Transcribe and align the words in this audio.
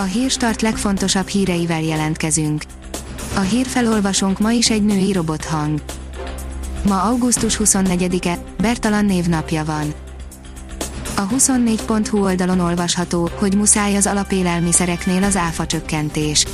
A 0.00 0.02
hírstart 0.02 0.62
legfontosabb 0.62 1.26
híreivel 1.26 1.82
jelentkezünk. 1.82 2.62
A 3.36 3.40
hírfelolvasónk 3.40 4.38
ma 4.38 4.50
is 4.50 4.70
egy 4.70 4.84
női 4.84 5.12
robothang. 5.12 5.82
Ma 6.86 7.02
augusztus 7.02 7.58
24-e, 7.64 8.38
Bertalan 8.60 9.04
névnapja 9.04 9.64
van. 9.64 9.94
A 11.16 11.26
24.hu 11.26 12.22
oldalon 12.22 12.60
olvasható, 12.60 13.30
hogy 13.34 13.54
muszáj 13.54 13.96
az 13.96 14.06
alapélelmiszereknél 14.06 15.22
az 15.22 15.36
áfa 15.36 15.66
csökkentés. 15.66 16.46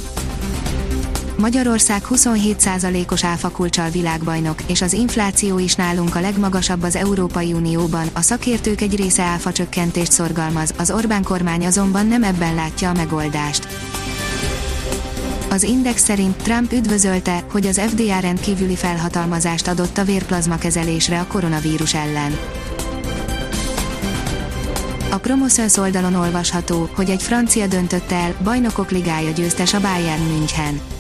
Magyarország 1.45 2.03
27%-os 2.11 3.25
áfakulcsal 3.25 3.91
világbajnok, 3.91 4.63
és 4.67 4.83
az 4.83 4.93
infláció 4.93 5.59
is 5.59 5.75
nálunk 5.75 6.15
a 6.15 6.21
legmagasabb 6.21 6.83
az 6.83 6.97
Európai 6.97 7.53
Unióban. 7.53 8.09
A 8.13 8.21
szakértők 8.21 8.81
egy 8.81 8.97
része 8.97 9.23
áfa 9.23 9.53
csökkentést 9.53 10.13
szorgalmaz, 10.13 10.75
az 10.79 10.91
Orbán 10.91 11.23
kormány 11.23 11.67
azonban 11.67 12.07
nem 12.07 12.23
ebben 12.23 12.55
látja 12.55 12.89
a 12.89 12.93
megoldást. 12.93 13.69
Az 15.51 15.63
Index 15.63 16.03
szerint 16.03 16.37
Trump 16.37 16.73
üdvözölte, 16.73 17.45
hogy 17.51 17.67
az 17.67 17.81
FDA 17.81 18.19
rendkívüli 18.19 18.77
felhatalmazást 18.77 19.69
adott 19.69 19.99
a 19.99 20.05
vérplazma 20.05 20.59
kezelésre 20.59 21.21
a 21.21 21.27
koronavírus 21.27 21.95
ellen. 21.95 22.39
A 25.11 25.19
Promoszöns 25.19 25.77
oldalon 25.77 26.15
olvasható, 26.15 26.89
hogy 26.95 27.11
egy 27.11 27.23
francia 27.23 27.67
döntött 27.67 28.13
el, 28.13 28.35
bajnokok 28.43 28.91
ligája 28.91 29.31
győztes 29.31 29.75
a 29.75 29.81
Bayern 29.81 30.23
München. 30.23 30.94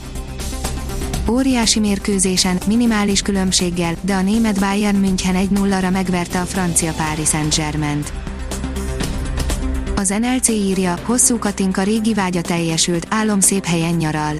Óriási 1.28 1.80
mérkőzésen, 1.80 2.58
minimális 2.66 3.22
különbséggel, 3.22 3.94
de 4.00 4.14
a 4.14 4.22
német 4.22 4.60
Bayern 4.60 4.96
München 4.96 5.48
1-0-ra 5.52 5.92
megverte 5.92 6.40
a 6.40 6.44
francia 6.44 6.92
Paris 6.92 7.28
Saint-Germain-t. 7.28 8.12
Az 9.96 10.08
NLC 10.08 10.48
írja, 10.48 10.98
hosszú 11.02 11.38
Katinka 11.38 11.82
régi 11.82 12.14
vágya 12.14 12.40
teljesült, 12.40 13.06
álom 13.10 13.40
szép 13.40 13.64
helyen 13.64 13.94
nyaral. 13.94 14.34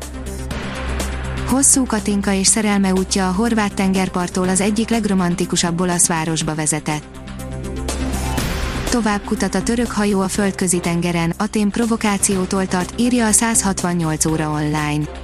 Hosszú 1.47 1.87
Katinka 1.87 2.33
és 2.33 2.47
szerelme 2.47 2.93
útja 2.93 3.29
a 3.29 3.33
horvát 3.33 3.75
tengerparttól 3.75 4.49
az 4.49 4.61
egyik 4.61 4.89
legromantikusabb 4.89 5.81
olasz 5.81 6.07
városba 6.07 6.55
vezetett. 6.55 7.05
Tovább 8.91 9.25
kutat 9.25 9.55
a 9.55 9.63
török 9.63 9.91
hajó 9.91 10.21
a 10.21 10.29
földközi 10.29 10.81
tengeren, 10.81 11.35
Atén 11.37 11.71
provokációtól 11.71 12.67
tart, 12.67 13.01
írja 13.01 13.27
a 13.27 13.33
168 13.33 14.25
óra 14.25 14.51
online. 14.51 15.24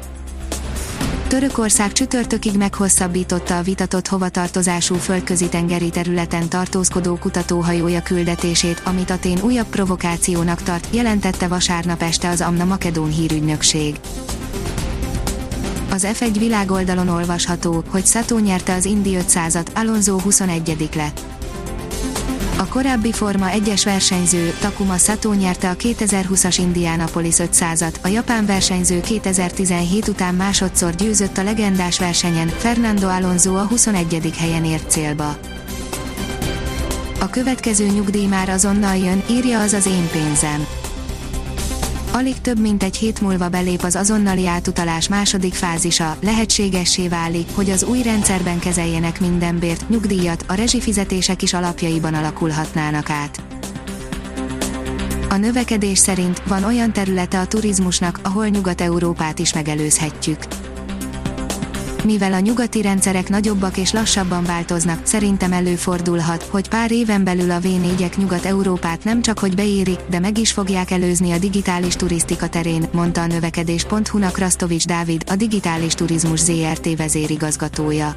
Törökország 1.30 1.92
csütörtökig 1.92 2.56
meghosszabbította 2.56 3.58
a 3.58 3.62
vitatott 3.62 4.06
hovatartozású 4.06 4.94
földközi 4.94 5.48
tengeri 5.48 5.90
területen 5.90 6.48
tartózkodó 6.48 7.16
kutatóhajója 7.16 8.02
küldetését, 8.02 8.82
amit 8.84 9.10
Atén 9.10 9.38
újabb 9.42 9.66
provokációnak 9.66 10.62
tart, 10.62 10.88
jelentette 10.94 11.48
vasárnap 11.48 12.02
este 12.02 12.28
az 12.28 12.40
Amna 12.40 12.64
Makedón 12.64 13.10
hírügynökség. 13.10 14.00
Az 15.90 16.06
F1 16.12 16.36
világoldalon 16.38 17.08
olvasható, 17.08 17.84
hogy 17.88 18.06
Sato 18.06 18.38
nyerte 18.38 18.74
az 18.74 18.84
Indy 18.84 19.16
500-at, 19.20 19.66
Alonso 19.74 20.18
21 20.18 20.88
lett. 20.94 21.39
A 22.60 22.66
korábbi 22.68 23.12
Forma 23.12 23.46
1-es 23.50 23.80
versenyző, 23.84 24.54
Takuma 24.60 24.96
Sato 24.96 25.32
nyerte 25.32 25.70
a 25.70 25.74
2020-as 25.74 26.56
Indianapolis 26.58 27.34
500-at, 27.38 27.94
a 28.02 28.08
japán 28.08 28.46
versenyző 28.46 29.00
2017 29.00 30.08
után 30.08 30.34
másodszor 30.34 30.94
győzött 30.94 31.38
a 31.38 31.42
legendás 31.42 31.98
versenyen, 31.98 32.48
Fernando 32.48 33.08
Alonso 33.08 33.54
a 33.54 33.66
21. 33.66 34.32
helyen 34.38 34.64
ért 34.64 34.90
célba. 34.90 35.36
A 37.20 37.30
következő 37.30 37.86
nyugdíj 37.86 38.26
már 38.26 38.48
azonnal 38.48 38.96
jön, 38.96 39.22
írja 39.30 39.60
az 39.60 39.72
az 39.72 39.86
én 39.86 40.08
pénzem 40.12 40.66
Alig 42.12 42.40
több 42.40 42.58
mint 42.58 42.82
egy 42.82 42.96
hét 42.96 43.20
múlva 43.20 43.48
belép 43.48 43.82
az 43.82 43.94
azonnali 43.94 44.46
átutalás 44.46 45.08
második 45.08 45.54
fázisa, 45.54 46.16
lehetségessé 46.22 47.08
válik, 47.08 47.48
hogy 47.54 47.70
az 47.70 47.84
új 47.84 48.02
rendszerben 48.02 48.58
kezeljenek 48.58 49.20
minden 49.20 49.58
bért, 49.58 49.88
nyugdíjat, 49.88 50.44
a 50.48 50.54
rezsifizetések 50.54 51.42
is 51.42 51.54
alapjaiban 51.54 52.14
alakulhatnának 52.14 53.10
át. 53.10 53.42
A 55.28 55.36
növekedés 55.36 55.98
szerint 55.98 56.42
van 56.46 56.64
olyan 56.64 56.92
területe 56.92 57.40
a 57.40 57.46
turizmusnak, 57.46 58.20
ahol 58.22 58.46
Nyugat-Európát 58.46 59.38
is 59.38 59.54
megelőzhetjük 59.54 60.38
mivel 62.04 62.32
a 62.32 62.38
nyugati 62.38 62.82
rendszerek 62.82 63.28
nagyobbak 63.28 63.76
és 63.76 63.92
lassabban 63.92 64.44
változnak, 64.44 65.06
szerintem 65.06 65.52
előfordulhat, 65.52 66.42
hogy 66.42 66.68
pár 66.68 66.92
éven 66.92 67.24
belül 67.24 67.50
a 67.50 67.60
V4-ek 67.60 68.16
Nyugat-Európát 68.16 69.04
nem 69.04 69.22
csak 69.22 69.38
hogy 69.38 69.54
beérik, 69.54 69.98
de 70.10 70.18
meg 70.18 70.38
is 70.38 70.52
fogják 70.52 70.90
előzni 70.90 71.32
a 71.32 71.38
digitális 71.38 71.96
turisztika 71.96 72.48
terén, 72.48 72.88
mondta 72.92 73.20
a 73.20 73.26
növekedés.hu-nak 73.26 74.38
Rastovics 74.38 74.86
Dávid, 74.86 75.24
a 75.26 75.36
Digitális 75.36 75.94
Turizmus 75.94 76.40
ZRT 76.40 76.96
vezérigazgatója. 76.96 78.16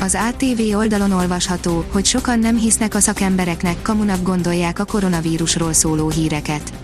Az 0.00 0.18
ATV 0.28 0.76
oldalon 0.76 1.12
olvasható, 1.12 1.84
hogy 1.92 2.04
sokan 2.04 2.38
nem 2.38 2.56
hisznek 2.56 2.94
a 2.94 3.00
szakembereknek, 3.00 3.82
kamunak 3.82 4.22
gondolják 4.22 4.78
a 4.78 4.84
koronavírusról 4.84 5.72
szóló 5.72 6.10
híreket. 6.10 6.81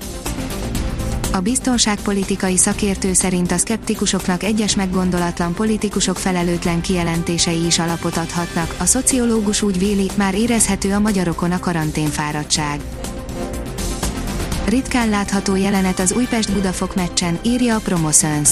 A 1.38 1.40
biztonságpolitikai 1.40 2.56
szakértő 2.56 3.12
szerint 3.12 3.52
a 3.52 3.56
szkeptikusoknak 3.58 4.42
egyes 4.42 4.76
meggondolatlan 4.76 5.54
politikusok 5.54 6.16
felelőtlen 6.16 6.80
kijelentései 6.80 7.64
is 7.64 7.78
alapot 7.78 8.16
adhatnak, 8.16 8.74
a 8.78 8.84
szociológus 8.84 9.62
úgy 9.62 9.78
véli, 9.78 10.10
már 10.14 10.34
érezhető 10.34 10.92
a 10.92 10.98
magyarokon 10.98 11.50
a 11.50 11.58
karanténfáradtság. 11.58 12.80
Ritkán 14.64 15.08
látható 15.08 15.56
jelenet 15.56 15.98
az 15.98 16.12
Újpest-Budafok 16.12 16.94
meccsen, 16.94 17.38
írja 17.42 17.74
a 17.74 17.80
Promoszöns. 17.80 18.50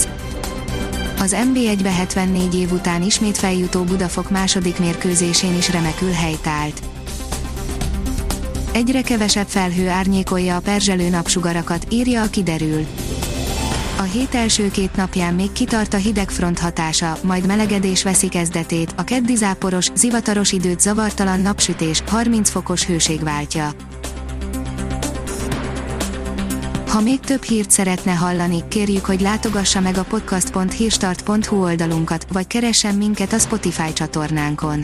Az 1.19 1.35
NB1-be 1.53 1.91
74 1.91 2.55
év 2.55 2.71
után 2.71 3.01
ismét 3.01 3.37
feljutó 3.37 3.83
Budafok 3.83 4.29
második 4.29 4.79
mérkőzésén 4.79 5.57
is 5.57 5.71
remekül 5.71 6.11
helytált. 6.11 6.81
Egyre 8.73 9.01
kevesebb 9.01 9.47
felhő 9.47 9.89
árnyékolja 9.89 10.55
a 10.55 10.59
perzselő 10.59 11.09
napsugarakat, 11.09 11.87
írja 11.89 12.21
a 12.21 12.29
kiderül. 12.29 12.85
A 13.97 14.01
hét 14.01 14.35
első 14.35 14.71
két 14.71 14.95
napján 14.95 15.33
még 15.33 15.51
kitart 15.51 15.93
a 15.93 15.97
hidegfront 15.97 16.59
hatása, 16.59 17.17
majd 17.23 17.45
melegedés 17.45 18.03
veszi 18.03 18.27
kezdetét, 18.27 18.93
a 18.97 19.03
keddi 19.03 19.35
záporos, 19.35 19.89
zivataros 19.95 20.51
időt 20.51 20.79
zavartalan 20.79 21.39
napsütés, 21.39 22.03
30 22.07 22.49
fokos 22.49 22.85
hőség 22.85 23.23
váltja. 23.23 23.71
Ha 26.87 27.01
még 27.01 27.19
több 27.19 27.43
hírt 27.43 27.71
szeretne 27.71 28.11
hallani, 28.11 28.63
kérjük, 28.67 29.05
hogy 29.05 29.21
látogassa 29.21 29.79
meg 29.79 29.97
a 29.97 30.03
podcast.hírstart.hu 30.03 31.63
oldalunkat, 31.63 32.25
vagy 32.31 32.47
keressen 32.47 32.95
minket 32.95 33.33
a 33.33 33.37
Spotify 33.37 33.93
csatornánkon 33.93 34.83